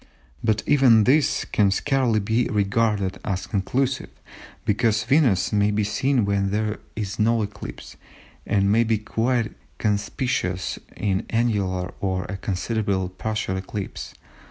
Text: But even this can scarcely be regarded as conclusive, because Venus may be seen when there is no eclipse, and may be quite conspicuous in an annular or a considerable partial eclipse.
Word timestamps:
But 0.43 0.63
even 0.65 1.03
this 1.03 1.45
can 1.45 1.69
scarcely 1.69 2.19
be 2.19 2.45
regarded 2.47 3.19
as 3.23 3.45
conclusive, 3.45 4.09
because 4.65 5.03
Venus 5.03 5.53
may 5.53 5.69
be 5.69 5.83
seen 5.83 6.25
when 6.25 6.49
there 6.49 6.79
is 6.95 7.19
no 7.19 7.43
eclipse, 7.43 7.97
and 8.47 8.71
may 8.71 8.83
be 8.83 8.97
quite 8.97 9.51
conspicuous 9.77 10.79
in 10.97 11.19
an 11.19 11.25
annular 11.29 11.93
or 11.99 12.23
a 12.25 12.37
considerable 12.37 13.09
partial 13.09 13.57
eclipse. 13.57 14.15